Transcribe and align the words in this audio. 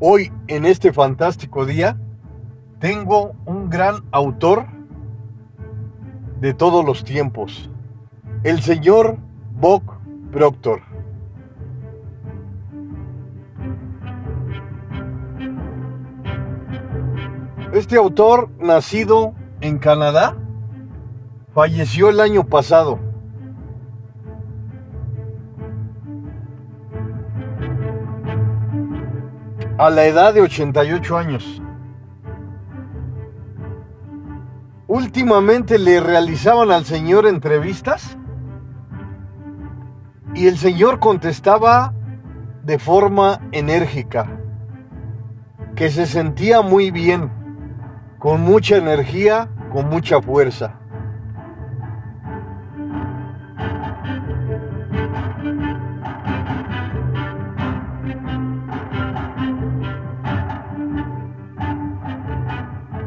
Hoy, 0.00 0.32
en 0.46 0.64
este 0.64 0.92
fantástico 0.92 1.66
día, 1.66 1.98
tengo 2.78 3.32
un 3.46 3.68
gran 3.68 4.04
autor 4.12 4.66
de 6.40 6.54
todos 6.54 6.84
los 6.84 7.02
tiempos, 7.02 7.68
el 8.44 8.62
señor 8.62 9.18
Bob 9.60 9.82
Proctor. 10.30 10.87
Este 17.78 17.96
autor, 17.96 18.50
nacido 18.58 19.34
en 19.60 19.78
Canadá, 19.78 20.34
falleció 21.54 22.08
el 22.08 22.18
año 22.18 22.42
pasado. 22.42 22.98
A 29.78 29.90
la 29.90 30.06
edad 30.06 30.34
de 30.34 30.40
88 30.40 31.16
años. 31.16 31.62
Últimamente 34.88 35.78
le 35.78 36.00
realizaban 36.00 36.72
al 36.72 36.84
señor 36.84 37.28
entrevistas 37.28 38.18
y 40.34 40.48
el 40.48 40.58
señor 40.58 40.98
contestaba 40.98 41.94
de 42.64 42.80
forma 42.80 43.40
enérgica, 43.52 44.26
que 45.76 45.90
se 45.90 46.06
sentía 46.06 46.60
muy 46.60 46.90
bien, 46.90 47.37
con 48.18 48.40
mucha 48.42 48.76
energía, 48.76 49.48
con 49.72 49.88
mucha 49.88 50.20
fuerza. 50.20 50.74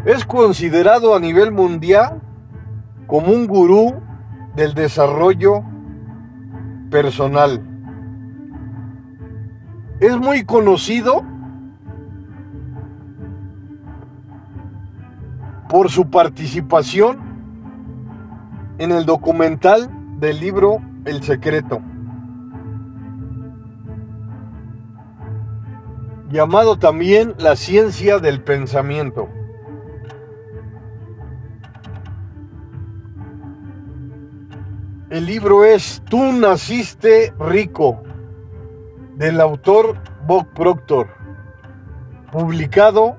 Es 0.06 0.26
considerado 0.26 1.14
a 1.14 1.20
nivel 1.20 1.52
mundial 1.52 2.22
como 3.06 3.32
un 3.32 3.48
gurú 3.48 4.02
del 4.56 4.74
desarrollo 4.74 5.64
personal. 6.90 7.62
Es 10.00 10.18
muy 10.18 10.44
conocido 10.44 11.24
por 15.72 15.90
su 15.90 16.10
participación 16.10 17.18
en 18.78 18.92
el 18.92 19.06
documental 19.06 19.90
del 20.20 20.42
libro 20.42 20.80
El 21.06 21.24
Secreto, 21.24 21.82
llamado 26.30 26.78
también 26.78 27.36
La 27.38 27.56
Ciencia 27.56 28.20
del 28.20 28.44
Pensamiento. 28.44 29.30
El 35.10 35.26
libro 35.26 35.64
es 35.64 36.04
Tú 36.10 36.34
naciste 36.34 37.34
rico, 37.40 38.04
del 39.16 39.40
autor 39.40 39.96
Bob 40.28 40.48
Proctor, 40.54 41.08
publicado 42.30 43.16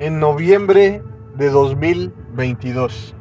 en 0.00 0.18
noviembre 0.18 1.00
de 1.36 1.50
2022. 1.50 3.14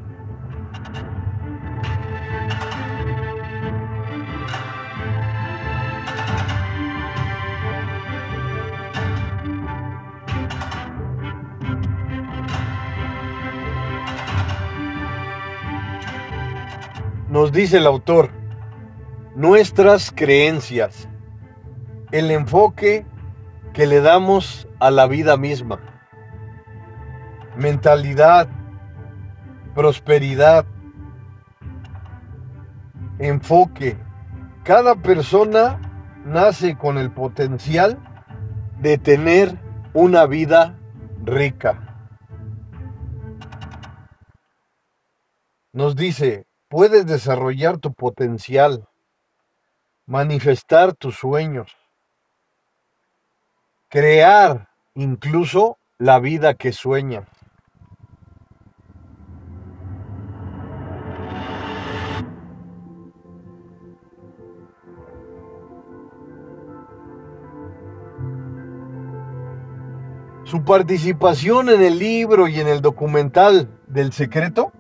Nos 17.30 17.54
dice 17.54 17.78
el 17.78 17.88
autor, 17.88 18.30
nuestras 19.38 20.12
creencias, 20.12 21.08
el 22.12 22.30
enfoque 22.30 23.06
que 23.74 23.88
le 23.88 24.02
damos 24.02 24.68
a 24.80 24.92
la 24.92 25.08
vida 25.08 25.38
misma, 25.38 25.80
mentalidad, 27.56 28.48
prosperidad, 29.74 30.66
enfoque. 33.20 33.98
Cada 34.64 34.96
persona 34.96 35.80
nace 36.26 36.78
con 36.78 36.98
el 36.98 37.12
potencial 37.12 37.98
de 38.80 38.98
tener 38.98 39.58
una 39.94 40.26
vida 40.26 40.78
rica. 41.24 41.88
Nos 45.74 45.96
dice, 45.96 46.46
puedes 46.68 47.06
desarrollar 47.06 47.78
tu 47.78 47.94
potencial, 47.94 48.88
manifestar 50.06 50.94
tus 50.94 51.16
sueños, 51.16 51.76
crear 53.88 54.70
incluso 54.96 55.78
la 55.98 56.20
vida 56.20 56.56
que 56.56 56.74
sueñas. 56.74 57.28
Su 70.52 70.66
participación 70.66 71.70
en 71.70 71.82
el 71.82 71.98
libro 71.98 72.50
y 72.50 72.60
en 72.60 72.68
el 72.68 72.82
documental 72.82 73.70
del 73.88 74.12
secreto 74.12 74.74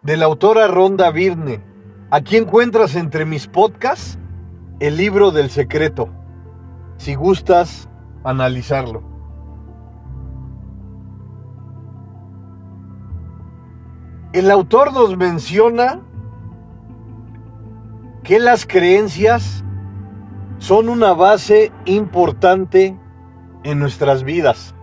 de 0.00 0.16
la 0.16 0.24
autora 0.24 0.68
Ronda 0.68 1.10
Virne. 1.10 1.62
Aquí 2.10 2.38
encuentras 2.38 2.94
entre 2.94 3.26
mis 3.26 3.46
podcasts 3.46 4.18
el 4.80 4.96
libro 4.96 5.32
del 5.32 5.50
secreto, 5.50 6.08
si 6.96 7.14
gustas 7.14 7.90
analizarlo. 8.24 9.02
El 14.32 14.50
autor 14.50 14.94
nos 14.94 15.14
menciona 15.18 16.00
que 18.22 18.40
las 18.40 18.64
creencias 18.64 19.62
son 20.56 20.88
una 20.88 21.12
base 21.12 21.70
importante 21.84 22.98
en 23.66 23.80
nuestras 23.80 24.22
vidas. 24.22 24.74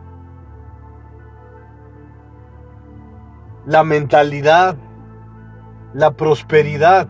La 3.65 3.85
mentalidad, 3.85 4.75
la 5.93 6.11
prosperidad. 6.11 7.07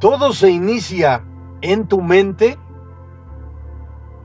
Todo 0.00 0.32
se 0.32 0.50
inicia 0.50 1.22
en 1.60 1.86
tu 1.86 2.00
mente 2.00 2.58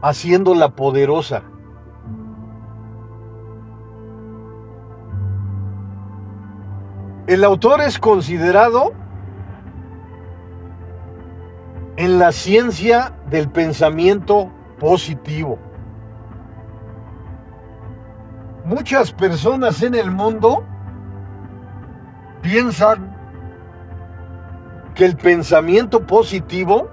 haciéndola 0.02 0.70
poderosa. 0.70 1.44
El 7.28 7.44
autor 7.44 7.82
es 7.82 8.00
considerado 8.00 8.94
en 11.98 12.18
la 12.18 12.32
ciencia 12.32 13.14
del 13.30 13.50
pensamiento 13.50 14.52
positivo. 14.80 15.60
Muchas 18.66 19.12
personas 19.12 19.82
en 19.82 19.96
el 19.96 20.12
mundo 20.12 20.64
piensan 22.42 23.16
que 24.94 25.06
el 25.06 25.16
pensamiento 25.16 26.06
positivo 26.06 26.90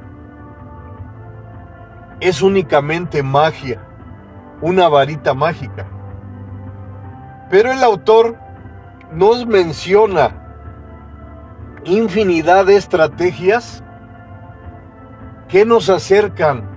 es 2.20 2.42
únicamente 2.42 3.22
magia, 3.22 3.80
una 4.60 4.88
varita 4.88 5.34
mágica. 5.34 5.86
Pero 7.50 7.72
el 7.72 7.82
autor 7.82 8.36
nos 9.12 9.46
menciona 9.46 10.30
infinidad 11.84 12.66
de 12.66 12.76
estrategias 12.76 13.82
que 15.48 15.64
nos 15.64 15.90
acercan 15.90 16.73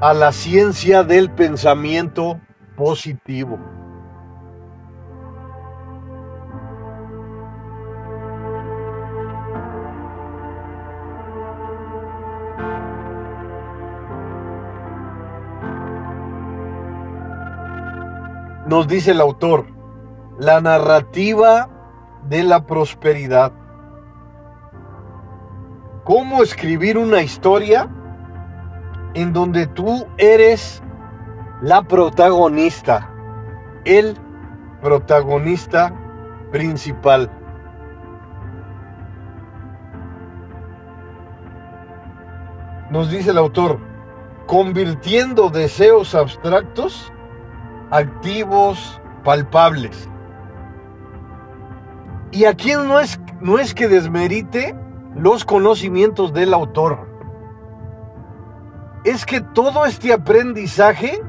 a 0.00 0.14
la 0.14 0.32
ciencia 0.32 1.02
del 1.02 1.30
pensamiento 1.30 2.40
positivo. 2.76 3.58
nos 18.66 18.86
dice 18.86 19.10
el 19.10 19.20
autor, 19.20 19.66
la 20.38 20.60
narrativa 20.60 21.68
de 22.28 22.44
la 22.44 22.66
prosperidad. 22.66 23.52
¿Cómo 26.04 26.44
escribir 26.44 26.96
una 26.96 27.20
historia 27.20 27.90
en 29.14 29.32
donde 29.32 29.66
tú 29.66 30.06
eres 30.18 30.82
la 31.62 31.82
protagonista, 31.82 33.10
el 33.84 34.16
protagonista 34.80 35.94
principal? 36.50 37.30
Nos 42.90 43.10
dice 43.10 43.30
el 43.30 43.38
autor, 43.38 43.78
convirtiendo 44.46 45.48
deseos 45.48 46.14
abstractos 46.14 47.12
activos 47.90 49.00
palpables. 49.24 50.08
Y 52.32 52.44
aquí 52.44 52.72
no 52.72 53.00
es, 53.00 53.20
no 53.40 53.58
es 53.58 53.74
que 53.74 53.88
desmerite 53.88 54.76
los 55.16 55.44
conocimientos 55.44 56.32
del 56.32 56.54
autor. 56.54 57.09
Es 59.04 59.24
que 59.24 59.40
todo 59.40 59.86
este 59.86 60.12
aprendizaje 60.12 61.22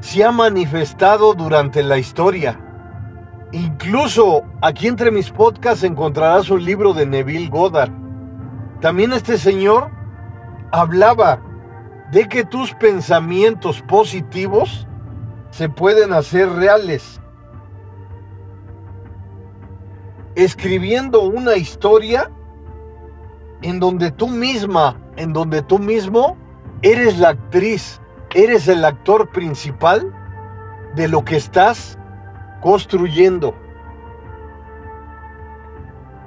se 0.00 0.24
ha 0.24 0.30
manifestado 0.30 1.34
durante 1.34 1.82
la 1.82 1.98
historia. 1.98 2.58
Incluso 3.52 4.44
aquí 4.60 4.86
entre 4.86 5.10
mis 5.10 5.30
podcasts 5.30 5.82
encontrarás 5.82 6.50
un 6.50 6.64
libro 6.64 6.92
de 6.94 7.06
Neville 7.06 7.48
Goddard. 7.48 7.90
También 8.80 9.12
este 9.12 9.36
señor 9.38 9.90
hablaba 10.70 11.42
de 12.12 12.28
que 12.28 12.44
tus 12.44 12.72
pensamientos 12.74 13.82
positivos 13.82 14.86
se 15.50 15.68
pueden 15.68 16.12
hacer 16.12 16.48
reales. 16.48 17.20
Escribiendo 20.36 21.22
una 21.22 21.56
historia 21.56 22.30
en 23.62 23.80
donde 23.80 24.12
tú 24.12 24.28
misma, 24.28 24.96
en 25.16 25.32
donde 25.32 25.60
tú 25.60 25.78
mismo 25.80 26.36
eres 26.82 27.18
la 27.18 27.30
actriz, 27.30 28.00
eres 28.34 28.68
el 28.68 28.84
actor 28.84 29.30
principal 29.30 30.12
de 30.94 31.08
lo 31.08 31.24
que 31.24 31.36
estás 31.36 31.98
construyendo. 32.60 33.54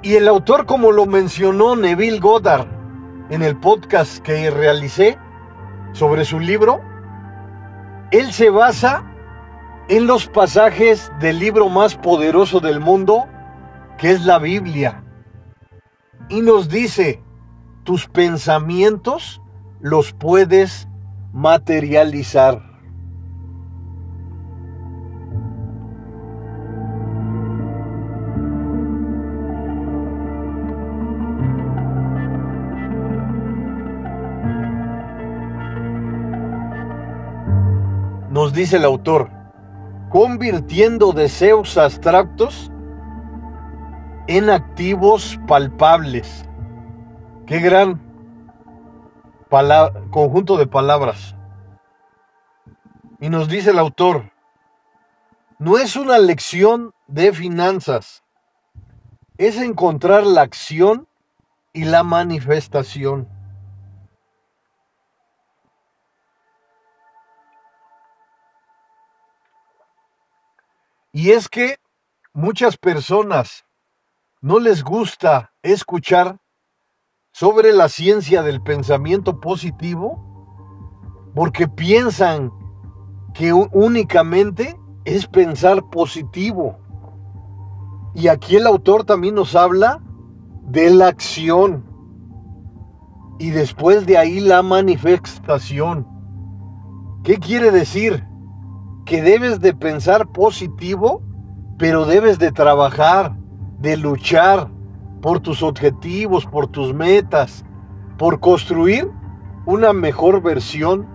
Y 0.02 0.16
el 0.16 0.28
autor, 0.28 0.66
como 0.66 0.92
lo 0.92 1.06
mencionó 1.06 1.76
Neville 1.76 2.20
Goddard, 2.20 2.68
en 3.30 3.42
el 3.42 3.56
podcast 3.56 4.18
que 4.18 4.50
realicé 4.50 5.18
sobre 5.92 6.24
su 6.24 6.38
libro, 6.38 6.80
él 8.10 8.32
se 8.32 8.50
basa 8.50 9.04
en 9.88 10.06
los 10.06 10.28
pasajes 10.28 11.10
del 11.20 11.38
libro 11.38 11.68
más 11.68 11.96
poderoso 11.96 12.60
del 12.60 12.80
mundo, 12.80 13.26
que 13.98 14.10
es 14.10 14.24
la 14.24 14.38
Biblia. 14.38 15.02
Y 16.28 16.42
nos 16.42 16.68
dice, 16.68 17.22
tus 17.84 18.06
pensamientos 18.06 19.40
los 19.84 20.14
puedes 20.14 20.88
materializar. 21.34 22.62
nos 38.30 38.52
dice 38.52 38.78
el 38.78 38.84
autor, 38.84 39.30
convirtiendo 40.08 41.12
deseos 41.12 41.78
abstractos 41.78 42.72
en 44.28 44.50
activos 44.50 45.38
palpables. 45.46 46.44
Qué 47.46 47.60
gran 47.60 48.03
conjunto 50.10 50.56
de 50.56 50.66
palabras. 50.66 51.34
Y 53.20 53.28
nos 53.28 53.48
dice 53.48 53.70
el 53.70 53.78
autor, 53.78 54.32
no 55.58 55.78
es 55.78 55.96
una 55.96 56.18
lección 56.18 56.92
de 57.06 57.32
finanzas, 57.32 58.22
es 59.38 59.56
encontrar 59.56 60.24
la 60.26 60.42
acción 60.42 61.08
y 61.72 61.84
la 61.84 62.02
manifestación. 62.02 63.28
Y 71.12 71.30
es 71.30 71.48
que 71.48 71.78
muchas 72.32 72.76
personas 72.76 73.64
no 74.40 74.58
les 74.58 74.82
gusta 74.82 75.52
escuchar 75.62 76.38
sobre 77.34 77.72
la 77.72 77.88
ciencia 77.88 78.42
del 78.42 78.62
pensamiento 78.62 79.40
positivo 79.40 80.24
porque 81.34 81.66
piensan 81.66 82.52
que 83.34 83.52
únicamente 83.52 84.78
es 85.04 85.26
pensar 85.26 85.90
positivo. 85.90 86.78
Y 88.14 88.28
aquí 88.28 88.54
el 88.54 88.68
autor 88.68 89.02
también 89.02 89.34
nos 89.34 89.56
habla 89.56 90.00
de 90.62 90.90
la 90.90 91.08
acción 91.08 91.84
y 93.40 93.50
después 93.50 94.06
de 94.06 94.16
ahí 94.16 94.38
la 94.38 94.62
manifestación. 94.62 96.06
¿Qué 97.24 97.38
quiere 97.38 97.72
decir? 97.72 98.24
que 99.04 99.20
debes 99.20 99.60
de 99.60 99.74
pensar 99.74 100.28
positivo, 100.28 101.22
pero 101.78 102.06
debes 102.06 102.38
de 102.38 102.52
trabajar, 102.52 103.36
de 103.78 103.96
luchar 103.96 104.70
por 105.24 105.40
tus 105.40 105.62
objetivos, 105.62 106.44
por 106.44 106.66
tus 106.66 106.92
metas, 106.92 107.64
por 108.18 108.40
construir 108.40 109.10
una 109.64 109.94
mejor 109.94 110.42
versión 110.42 111.08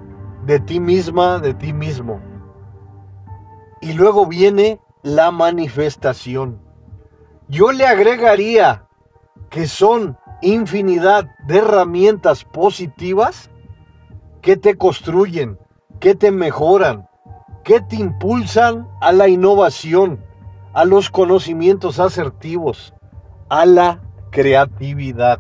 de 0.48 0.60
ti 0.60 0.80
misma, 0.80 1.38
de 1.38 1.54
ti 1.54 1.74
mismo. 1.74 2.20
Y 3.82 3.94
luego 3.94 4.26
viene 4.26 4.80
la 5.04 5.30
manifestación. 5.30 6.60
Yo 7.50 7.72
le 7.72 7.86
agregaría 7.86 8.88
que 9.52 9.68
son 9.68 10.18
infinidad 10.42 11.30
de 11.46 11.60
herramientas 11.60 12.44
positivas 12.46 13.52
que 14.42 14.58
te 14.58 14.76
construyen, 14.76 15.60
que 16.00 16.16
te 16.16 16.32
mejoran, 16.32 17.08
que 17.64 17.80
te 17.80 17.98
impulsan 17.98 18.88
a 19.02 19.12
la 19.12 19.28
innovación, 19.28 20.20
a 20.74 20.84
los 20.84 21.12
conocimientos 21.12 22.00
asertivos, 22.00 22.96
a 23.50 23.66
la 23.66 24.00
creatividad. 24.30 25.40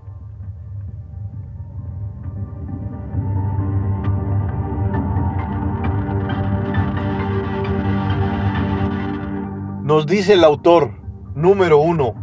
Nos 9.83 10.05
dice 10.05 10.33
el 10.33 10.43
autor, 10.43 10.91
número 11.35 11.79
uno, 11.79 12.13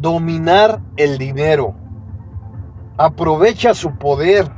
dominar 0.00 0.80
el 0.96 1.18
dinero. 1.18 1.74
Aprovecha 2.96 3.74
su 3.74 3.96
poder 3.98 4.50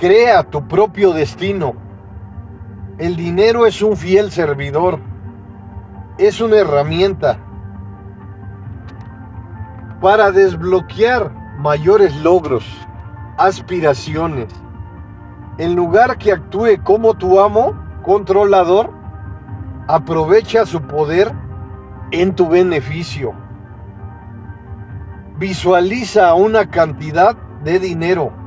Crea 0.00 0.44
tu 0.44 0.66
propio 0.66 1.12
destino. 1.12 1.74
El 2.96 3.16
dinero 3.16 3.66
es 3.66 3.82
un 3.82 3.98
fiel 3.98 4.30
servidor. 4.30 4.98
Es 6.16 6.40
una 6.40 6.56
herramienta 6.56 7.38
para 10.00 10.30
desbloquear 10.30 11.30
mayores 11.58 12.16
logros, 12.16 12.64
aspiraciones. 13.36 14.46
En 15.58 15.76
lugar 15.76 16.16
que 16.16 16.32
actúe 16.32 16.82
como 16.82 17.12
tu 17.12 17.38
amo, 17.38 17.74
controlador, 18.02 18.90
aprovecha 19.86 20.64
su 20.64 20.80
poder 20.80 21.30
en 22.10 22.34
tu 22.34 22.48
beneficio. 22.48 23.34
Visualiza 25.36 26.32
una 26.32 26.70
cantidad 26.70 27.36
de 27.62 27.78
dinero 27.78 28.39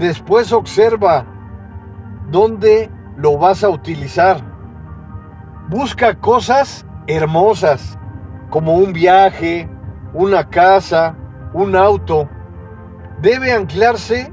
Después 0.00 0.52
observa 0.52 1.24
dónde 2.32 2.90
lo 3.16 3.38
vas 3.38 3.62
a 3.62 3.68
utilizar. 3.68 4.40
Busca 5.68 6.18
cosas 6.18 6.84
hermosas, 7.06 7.96
como 8.50 8.74
un 8.74 8.92
viaje, 8.92 9.70
una 10.12 10.48
casa, 10.48 11.14
un 11.54 11.76
auto. 11.76 12.28
Debe 13.20 13.52
anclarse 13.52 14.32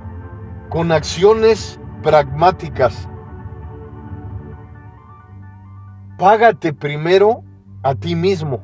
con 0.70 0.92
acciones 0.92 1.80
pragmáticas. 2.02 3.08
págate 6.18 6.74
primero 6.74 7.44
a 7.84 7.94
ti 7.94 8.16
mismo. 8.16 8.64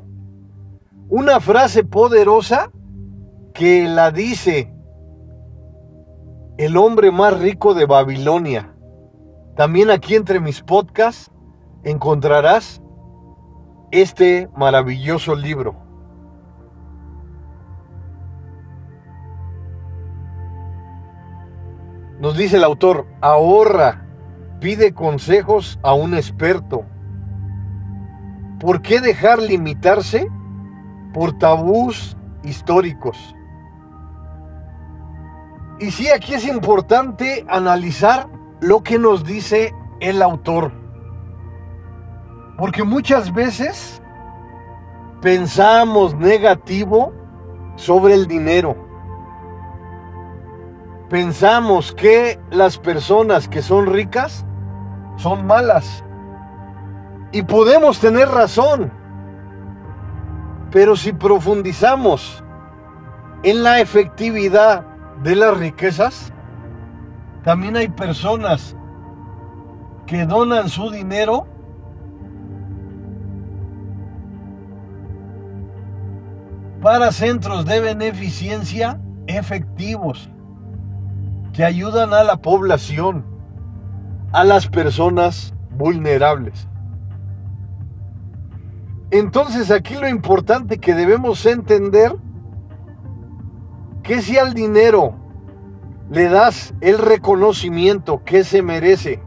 Una 1.09 1.39
frase 1.39 1.83
poderosa 1.83 2.71
que 3.53 3.87
la 3.87 4.11
dice 4.11 4.72
el 6.57 6.77
hombre 6.77 7.11
más 7.11 7.39
rico 7.39 7.73
de 7.73 7.85
Babilonia. 7.85 8.73
También 9.55 9.89
aquí 9.89 10.15
entre 10.15 10.39
mis 10.39 10.61
podcasts 10.61 11.31
encontrarás 11.83 12.81
este 13.91 14.49
maravilloso 14.55 15.35
libro. 15.35 15.75
Nos 22.19 22.37
dice 22.37 22.57
el 22.57 22.63
autor, 22.63 23.07
ahorra, 23.21 24.05
pide 24.59 24.93
consejos 24.93 25.79
a 25.83 25.93
un 25.93 26.13
experto. 26.13 26.85
¿Por 28.59 28.81
qué 28.81 29.01
dejar 29.01 29.41
limitarse 29.41 30.27
por 31.13 31.37
tabús 31.37 32.15
históricos? 32.43 33.35
Y 35.83 35.91
sí, 35.91 36.09
aquí 36.09 36.33
es 36.33 36.47
importante 36.47 37.45
analizar 37.49 38.29
lo 38.61 38.83
que 38.83 38.97
nos 38.97 39.25
dice 39.25 39.75
el 39.99 40.21
autor. 40.21 40.71
Porque 42.57 42.85
muchas 42.85 43.33
veces 43.33 44.01
pensamos 45.21 46.15
negativo 46.15 47.11
sobre 47.75 48.13
el 48.13 48.27
dinero. 48.27 48.77
Pensamos 51.09 51.91
que 51.91 52.39
las 52.49 52.77
personas 52.77 53.49
que 53.49 53.61
son 53.61 53.87
ricas 53.87 54.45
son 55.17 55.45
malas. 55.45 56.01
Y 57.33 57.41
podemos 57.41 57.99
tener 57.99 58.29
razón. 58.29 58.89
Pero 60.71 60.95
si 60.95 61.11
profundizamos 61.11 62.41
en 63.43 63.63
la 63.63 63.81
efectividad 63.81 64.92
de 65.23 65.35
las 65.35 65.57
riquezas, 65.57 66.33
también 67.43 67.75
hay 67.77 67.87
personas 67.87 68.75
que 70.05 70.25
donan 70.25 70.69
su 70.69 70.89
dinero 70.89 71.47
para 76.81 77.11
centros 77.13 77.65
de 77.65 77.79
beneficencia 77.79 78.99
efectivos 79.27 80.29
que 81.53 81.63
ayudan 81.63 82.13
a 82.13 82.23
la 82.23 82.37
población, 82.37 83.25
a 84.33 84.43
las 84.43 84.67
personas 84.67 85.53
vulnerables. 85.77 86.67
Entonces 89.11 89.71
aquí 89.71 89.95
lo 89.95 90.09
importante 90.09 90.79
que 90.79 90.95
debemos 90.95 91.45
entender 91.45 92.13
que 94.03 94.21
si 94.21 94.37
al 94.37 94.53
dinero 94.53 95.15
le 96.09 96.29
das 96.29 96.73
el 96.81 96.99
reconocimiento 96.99 98.21
que 98.23 98.43
se 98.43 98.61
merece, 98.61 99.23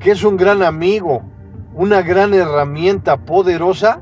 que 0.00 0.10
es 0.10 0.24
un 0.24 0.36
gran 0.36 0.62
amigo, 0.62 1.22
una 1.74 2.02
gran 2.02 2.34
herramienta 2.34 3.18
poderosa, 3.18 4.00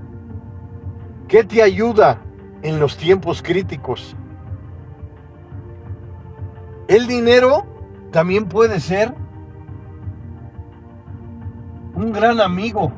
que 1.28 1.44
te 1.44 1.62
ayuda 1.62 2.20
en 2.62 2.78
los 2.78 2.96
tiempos 2.96 3.42
críticos. 3.42 4.16
El 6.86 7.06
dinero 7.06 7.66
también 8.12 8.46
puede 8.46 8.78
ser 8.78 9.14
un 11.94 12.12
gran 12.12 12.40
amigo, 12.40 12.92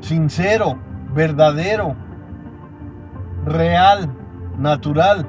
sincero, 0.00 0.78
verdadero, 1.12 1.94
real, 3.44 4.08
natural. 4.58 5.26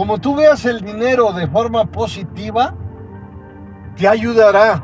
Como 0.00 0.16
tú 0.18 0.34
veas 0.34 0.64
el 0.64 0.80
dinero 0.80 1.30
de 1.34 1.46
forma 1.46 1.84
positiva, 1.84 2.74
te 3.96 4.08
ayudará 4.08 4.82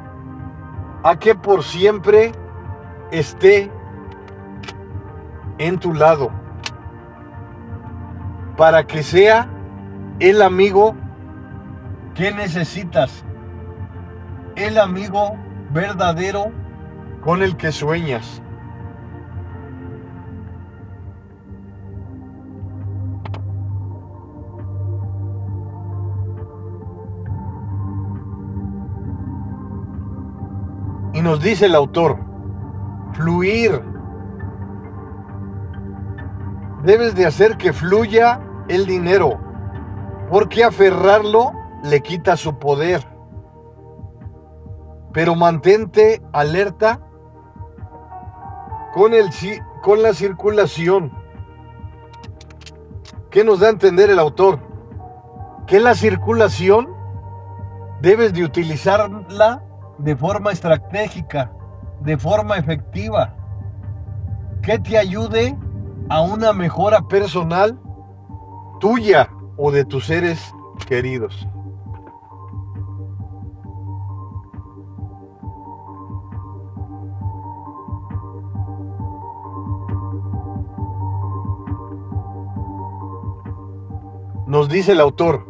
a 1.02 1.18
que 1.18 1.34
por 1.34 1.64
siempre 1.64 2.32
esté 3.10 3.72
en 5.56 5.78
tu 5.78 5.94
lado, 5.94 6.30
para 8.58 8.86
que 8.86 9.02
sea 9.02 9.48
el 10.20 10.42
amigo 10.42 10.94
que 12.14 12.30
necesitas, 12.32 13.24
el 14.54 14.76
amigo 14.76 15.34
verdadero 15.70 16.52
con 17.22 17.42
el 17.42 17.56
que 17.56 17.72
sueñas. 17.72 18.42
Nos 31.26 31.40
dice 31.40 31.66
el 31.66 31.74
autor, 31.74 32.20
fluir. 33.14 33.82
Debes 36.84 37.16
de 37.16 37.26
hacer 37.26 37.56
que 37.56 37.72
fluya 37.72 38.40
el 38.68 38.86
dinero, 38.86 39.40
porque 40.30 40.62
aferrarlo 40.62 41.52
le 41.82 42.00
quita 42.00 42.36
su 42.36 42.60
poder. 42.60 43.04
Pero 45.12 45.34
mantente 45.34 46.22
alerta 46.32 47.00
con, 48.94 49.12
el, 49.12 49.30
con 49.82 50.02
la 50.04 50.14
circulación. 50.14 51.10
¿Qué 53.30 53.42
nos 53.42 53.58
da 53.58 53.66
a 53.66 53.70
entender 53.70 54.10
el 54.10 54.20
autor? 54.20 54.60
Que 55.66 55.80
la 55.80 55.96
circulación 55.96 56.94
debes 58.00 58.32
de 58.32 58.44
utilizarla 58.44 59.65
de 59.98 60.16
forma 60.16 60.52
estratégica, 60.52 61.52
de 62.00 62.16
forma 62.16 62.56
efectiva, 62.56 63.34
que 64.62 64.78
te 64.78 64.98
ayude 64.98 65.56
a 66.08 66.20
una 66.22 66.52
mejora 66.52 67.02
personal 67.02 67.78
tuya 68.80 69.30
o 69.56 69.70
de 69.70 69.84
tus 69.84 70.06
seres 70.06 70.54
queridos. 70.86 71.48
Nos 84.46 84.68
dice 84.68 84.92
el 84.92 85.00
autor, 85.00 85.44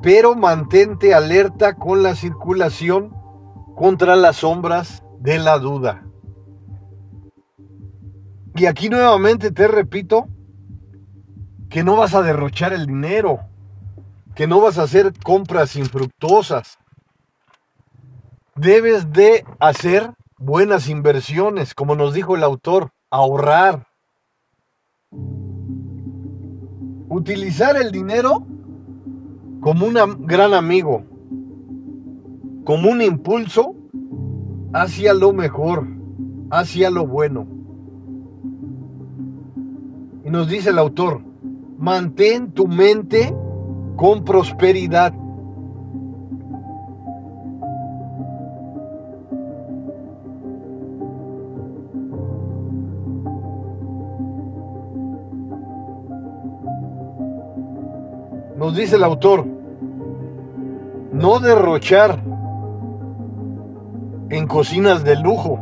pero 0.00 0.34
mantente 0.34 1.14
alerta 1.14 1.74
con 1.74 2.02
la 2.02 2.14
circulación 2.14 3.21
contra 3.74 4.16
las 4.16 4.36
sombras 4.36 5.02
de 5.20 5.38
la 5.38 5.58
duda. 5.58 6.04
Y 8.54 8.66
aquí 8.66 8.88
nuevamente 8.88 9.50
te 9.50 9.66
repito 9.66 10.28
que 11.70 11.82
no 11.82 11.96
vas 11.96 12.14
a 12.14 12.22
derrochar 12.22 12.72
el 12.72 12.86
dinero, 12.86 13.40
que 14.34 14.46
no 14.46 14.60
vas 14.60 14.78
a 14.78 14.82
hacer 14.82 15.12
compras 15.22 15.74
infructuosas. 15.76 16.78
Debes 18.54 19.10
de 19.12 19.44
hacer 19.58 20.12
buenas 20.36 20.88
inversiones, 20.88 21.74
como 21.74 21.94
nos 21.94 22.12
dijo 22.12 22.36
el 22.36 22.42
autor, 22.42 22.90
ahorrar. 23.10 23.86
Utilizar 27.08 27.76
el 27.76 27.90
dinero 27.90 28.46
como 29.62 29.86
un 29.86 30.26
gran 30.26 30.52
amigo, 30.52 31.04
como 32.64 32.90
un 32.90 33.02
impulso 33.02 33.74
hacia 34.72 35.14
lo 35.14 35.32
mejor, 35.32 35.86
hacia 36.50 36.90
lo 36.90 37.06
bueno. 37.06 37.46
Y 40.24 40.30
nos 40.30 40.48
dice 40.48 40.70
el 40.70 40.78
autor, 40.78 41.20
mantén 41.78 42.52
tu 42.52 42.68
mente 42.68 43.34
con 43.96 44.24
prosperidad. 44.24 45.12
Nos 58.56 58.76
dice 58.76 58.94
el 58.94 59.02
autor, 59.02 59.44
no 61.12 61.40
derrochar 61.40 62.31
en 64.32 64.46
cocinas 64.46 65.04
de 65.04 65.14
lujo. 65.16 65.60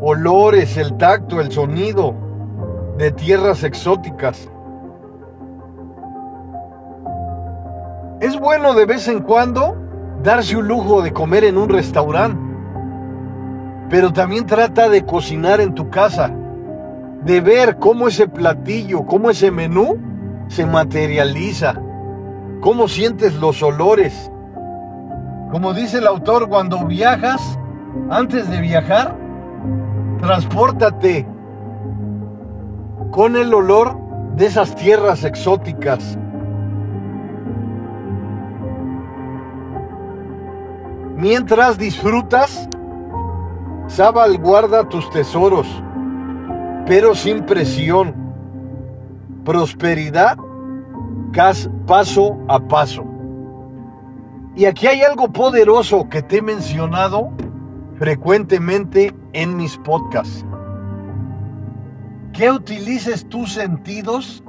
Olores, 0.00 0.76
el 0.76 0.96
tacto, 0.96 1.40
el 1.40 1.50
sonido 1.50 2.14
de 2.96 3.10
tierras 3.10 3.64
exóticas. 3.64 4.48
Es 8.20 8.38
bueno 8.38 8.74
de 8.74 8.86
vez 8.86 9.08
en 9.08 9.20
cuando 9.22 9.76
darse 10.22 10.56
un 10.56 10.68
lujo 10.68 11.02
de 11.02 11.12
comer 11.12 11.44
en 11.44 11.58
un 11.58 11.68
restaurante. 11.68 12.46
pero 13.90 14.12
también 14.12 14.44
trata 14.44 14.90
de 14.90 15.06
cocinar 15.06 15.62
en 15.62 15.74
tu 15.74 15.88
casa, 15.88 16.30
de 17.24 17.40
ver 17.40 17.78
cómo 17.78 18.08
ese 18.08 18.28
platillo, 18.28 19.06
cómo 19.06 19.30
ese 19.30 19.50
menú 19.50 19.96
se 20.48 20.66
materializa, 20.66 21.80
cómo 22.60 22.86
sientes 22.86 23.34
los 23.36 23.62
olores. 23.62 24.30
Como 25.50 25.72
dice 25.72 25.98
el 25.98 26.06
autor, 26.06 26.48
cuando 26.48 26.84
viajas, 26.86 27.58
antes 28.10 28.50
de 28.50 28.60
viajar, 28.60 29.16
transpórtate 30.20 31.26
con 33.10 33.36
el 33.36 33.52
olor 33.54 33.96
de 34.36 34.46
esas 34.46 34.74
tierras 34.74 35.24
exóticas. 35.24 36.18
Mientras 41.16 41.78
disfrutas, 41.78 42.68
Sabal 43.88 44.38
guarda 44.38 44.88
tus 44.88 45.08
tesoros, 45.10 45.66
pero 46.86 47.14
sin 47.14 47.44
presión. 47.44 48.14
Prosperidad 49.44 50.36
paso 51.86 52.36
a 52.48 52.60
paso. 52.60 53.17
Y 54.58 54.66
aquí 54.66 54.88
hay 54.88 55.02
algo 55.02 55.32
poderoso 55.32 56.08
que 56.08 56.20
te 56.20 56.38
he 56.38 56.42
mencionado 56.42 57.30
frecuentemente 57.96 59.14
en 59.32 59.56
mis 59.56 59.78
podcasts. 59.78 60.44
Que 62.32 62.50
utilices 62.50 63.24
tus 63.28 63.52
sentidos 63.52 64.42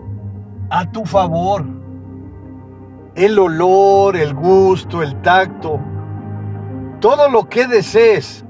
a 0.72 0.90
tu 0.90 1.06
favor. 1.06 1.64
El 3.14 3.38
olor, 3.38 4.18
el 4.18 4.34
gusto, 4.34 5.04
el 5.04 5.14
tacto, 5.22 5.80
todo 7.02 7.30
lo 7.30 7.48
que 7.48 7.68
desees 7.68 8.44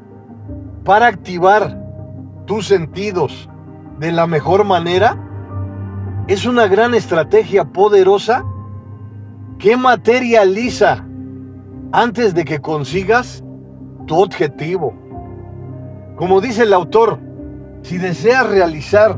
para 0.85 1.07
activar 1.07 1.77
tus 2.45 2.67
sentidos 2.67 3.49
de 3.99 4.13
la 4.13 4.27
mejor 4.27 4.63
manera 4.63 5.17
es 6.29 6.45
una 6.45 6.67
gran 6.67 6.93
estrategia 6.93 7.65
poderosa 7.65 8.45
que 9.57 9.75
materializa 9.75 11.03
antes 11.91 12.33
de 12.33 12.45
que 12.45 12.59
consigas 12.59 13.43
tu 14.05 14.15
objetivo. 14.15 14.93
Como 16.15 16.41
dice 16.41 16.63
el 16.63 16.73
autor, 16.73 17.19
si 17.81 17.97
deseas 17.97 18.49
realizar 18.49 19.17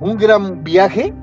un 0.00 0.16
gran 0.16 0.64
viaje, 0.64 1.14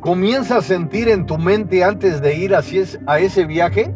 comienza 0.00 0.58
a 0.58 0.62
sentir 0.62 1.08
en 1.08 1.26
tu 1.26 1.38
mente 1.38 1.84
antes 1.84 2.20
de 2.20 2.36
ir 2.36 2.54
a 2.54 3.18
ese 3.18 3.44
viaje 3.46 3.94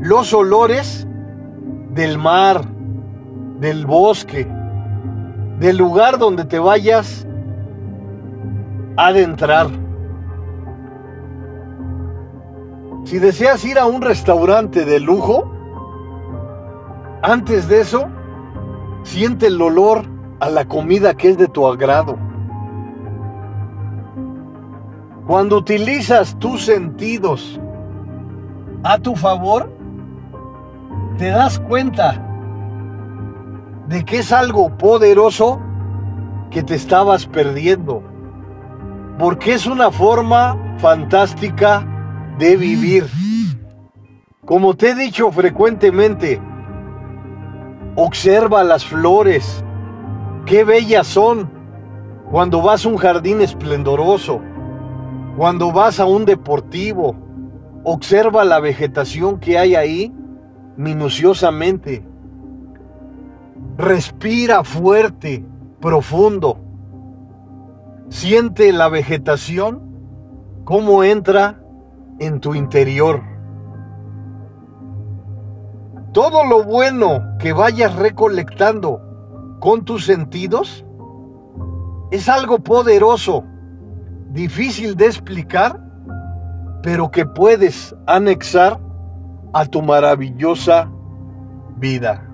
los 0.00 0.32
olores 0.34 1.06
del 1.90 2.18
mar, 2.18 2.62
del 3.60 3.86
bosque, 3.86 4.48
del 5.60 5.76
lugar 5.76 6.18
donde 6.18 6.44
te 6.44 6.58
vayas 6.58 7.26
a 8.96 9.06
adentrar. 9.06 9.68
Si 13.04 13.18
deseas 13.18 13.64
ir 13.64 13.78
a 13.78 13.86
un 13.86 14.00
restaurante 14.00 14.84
de 14.84 15.00
lujo, 15.00 15.50
antes 17.22 17.68
de 17.68 17.80
eso, 17.80 18.08
siente 19.02 19.48
el 19.48 19.60
olor 19.60 20.04
a 20.40 20.48
la 20.48 20.64
comida 20.64 21.14
que 21.14 21.30
es 21.30 21.38
de 21.38 21.48
tu 21.48 21.66
agrado. 21.66 22.16
Cuando 25.26 25.56
utilizas 25.56 26.38
tus 26.38 26.64
sentidos 26.64 27.60
a 28.84 28.98
tu 28.98 29.14
favor, 29.14 29.70
te 31.18 31.28
das 31.28 31.58
cuenta 31.60 32.20
de 33.88 34.04
que 34.04 34.18
es 34.18 34.32
algo 34.32 34.76
poderoso 34.76 35.60
que 36.50 36.62
te 36.62 36.74
estabas 36.74 37.26
perdiendo. 37.26 38.02
Porque 39.18 39.54
es 39.54 39.66
una 39.66 39.90
forma 39.90 40.56
fantástica 40.78 41.86
de 42.38 42.56
vivir. 42.56 43.06
Como 44.44 44.74
te 44.74 44.90
he 44.90 44.94
dicho 44.94 45.30
frecuentemente, 45.30 46.40
observa 47.94 48.64
las 48.64 48.84
flores. 48.84 49.64
Qué 50.46 50.64
bellas 50.64 51.06
son 51.06 51.50
cuando 52.30 52.60
vas 52.60 52.84
a 52.84 52.88
un 52.88 52.96
jardín 52.96 53.40
esplendoroso, 53.40 54.40
cuando 55.36 55.70
vas 55.72 56.00
a 56.00 56.06
un 56.06 56.24
deportivo. 56.24 57.16
Observa 57.84 58.44
la 58.44 58.60
vegetación 58.60 59.38
que 59.38 59.58
hay 59.58 59.74
ahí 59.74 60.12
minuciosamente. 60.76 62.04
Respira 63.76 64.64
fuerte, 64.64 65.44
profundo. 65.80 66.58
Siente 68.08 68.72
la 68.72 68.88
vegetación, 68.88 69.82
cómo 70.64 71.02
entra 71.04 71.61
en 72.22 72.40
tu 72.40 72.54
interior. 72.54 73.20
Todo 76.12 76.44
lo 76.44 76.62
bueno 76.62 77.36
que 77.38 77.52
vayas 77.52 77.96
recolectando 77.96 79.00
con 79.60 79.84
tus 79.84 80.04
sentidos 80.04 80.84
es 82.12 82.28
algo 82.28 82.60
poderoso, 82.60 83.44
difícil 84.30 84.96
de 84.96 85.06
explicar, 85.06 85.80
pero 86.82 87.10
que 87.10 87.26
puedes 87.26 87.94
anexar 88.06 88.78
a 89.52 89.64
tu 89.66 89.82
maravillosa 89.82 90.88
vida. 91.76 92.31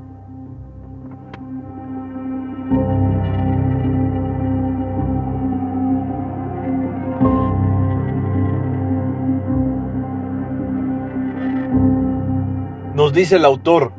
Nos 13.08 13.14
dice 13.14 13.36
el 13.36 13.46
autor, 13.46 13.94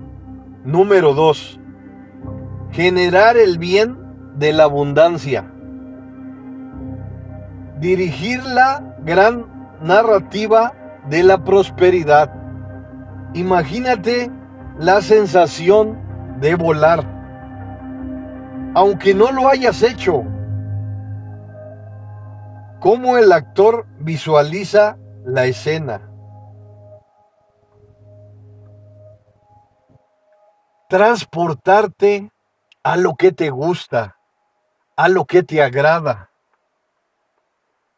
número 0.64 1.16
2, 1.16 1.60
generar 2.70 3.38
el 3.38 3.58
bien 3.58 3.98
de 4.36 4.54
la 4.54 4.66
abundancia, 4.66 5.52
dirigir 7.80 8.44
la 8.44 8.96
gran 9.04 9.48
narrativa 9.82 10.76
de 11.10 11.24
la 11.24 11.44
prosperidad 11.44 12.32
Imagínate 13.34 14.30
la 14.78 15.02
sensación 15.02 15.98
de 16.40 16.54
volar, 16.54 17.04
aunque 18.76 19.16
no 19.16 19.32
lo 19.32 19.50
hayas 19.50 19.82
hecho. 19.82 20.24
Cómo 22.80 23.18
el 23.18 23.32
actor 23.32 23.88
visualiza 24.00 24.98
la 25.26 25.46
escena. 25.46 26.09
Transportarte 30.90 32.32
a 32.82 32.98
lo 32.98 33.14
que 33.14 33.32
te 33.32 33.52
gusta, 33.52 34.18
a 34.96 35.08
lo 35.08 35.26
que 35.26 35.44
te 35.44 35.62
agrada. 35.62 36.32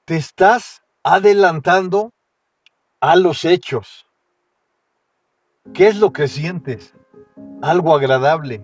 Te 0.03 0.17
estás 0.17 0.81
adelantando 1.01 2.11
a 2.99 3.15
los 3.15 3.45
hechos. 3.45 4.05
¿Qué 5.73 5.87
es 5.87 5.99
lo 5.99 6.11
que 6.11 6.27
sientes? 6.27 6.93
Algo 7.61 7.95
agradable. 7.95 8.61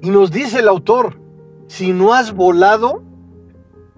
Y 0.00 0.08
nos 0.08 0.30
dice 0.30 0.60
el 0.60 0.68
autor, 0.68 1.20
si 1.66 1.92
no 1.92 2.14
has 2.14 2.32
volado, 2.32 3.02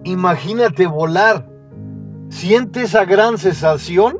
imagínate 0.03 0.87
volar. 0.87 1.49
¿Siente 2.27 2.81
esa 2.81 3.05
gran 3.05 3.37
sensación? 3.37 4.19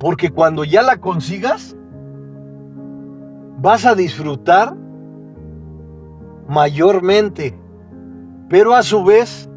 Porque 0.00 0.30
cuando 0.30 0.64
ya 0.64 0.82
la 0.82 0.96
consigas, 0.96 1.76
vas 3.62 3.86
a 3.86 3.94
disfrutar 3.94 4.76
mayormente, 6.48 7.58
pero 8.48 8.74
a 8.74 8.82
su 8.82 9.02
vez 9.04 9.48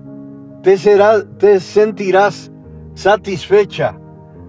te, 0.62 0.78
será, 0.78 1.26
te 1.38 1.60
sentirás 1.60 2.52
satisfecha 2.94 4.00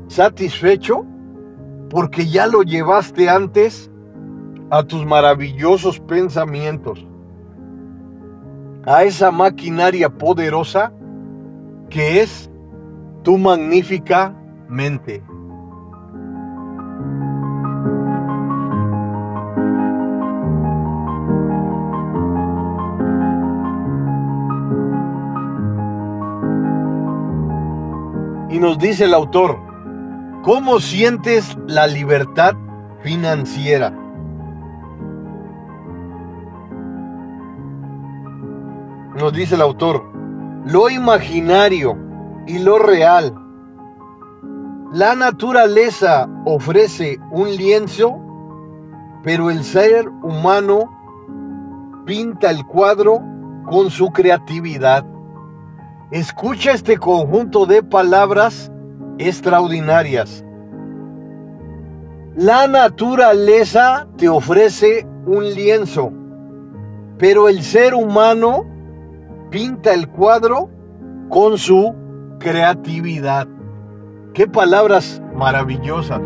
satisfecho 0.08 1.04
porque 1.90 2.26
ya 2.26 2.46
lo 2.46 2.62
llevaste 2.62 3.28
antes 3.28 3.90
a 4.70 4.82
tus 4.82 5.04
maravillosos 5.04 6.00
pensamientos, 6.00 7.06
a 8.84 9.04
esa 9.04 9.30
maquinaria 9.30 10.08
poderosa 10.10 10.92
que 11.88 12.20
es 12.20 12.50
tu 13.22 13.38
magnífica 13.38 14.34
mente. 14.68 15.22
Nos 28.66 28.78
dice 28.78 29.04
el 29.04 29.14
autor, 29.14 29.56
¿Cómo 30.42 30.80
sientes 30.80 31.56
la 31.68 31.86
libertad 31.86 32.56
financiera. 33.00 33.92
Nos 39.14 39.32
dice 39.32 39.54
el 39.54 39.60
autor, 39.60 40.02
lo 40.64 40.90
imaginario 40.90 41.96
y 42.48 42.58
lo 42.58 42.80
real. 42.80 43.32
La 44.92 45.14
naturaleza 45.14 46.28
ofrece 46.44 47.20
un 47.30 47.54
lienzo, 47.54 48.18
pero 49.22 49.48
el 49.48 49.62
ser 49.62 50.08
humano 50.24 50.90
pinta 52.04 52.50
el 52.50 52.66
cuadro 52.66 53.20
con 53.70 53.90
su 53.90 54.08
creatividad. 54.08 55.06
Escucha 56.12 56.70
este 56.70 56.98
conjunto 56.98 57.66
de 57.66 57.82
palabras 57.82 58.70
extraordinarias. 59.18 60.44
La 62.36 62.68
naturaleza 62.68 64.06
te 64.16 64.28
ofrece 64.28 65.04
un 65.26 65.52
lienzo, 65.52 66.12
pero 67.18 67.48
el 67.48 67.60
ser 67.60 67.94
humano 67.94 68.64
pinta 69.50 69.94
el 69.94 70.08
cuadro 70.08 70.70
con 71.28 71.58
su 71.58 71.92
creatividad. 72.38 73.48
Qué 74.32 74.46
palabras 74.46 75.20
maravillosas. 75.34 76.20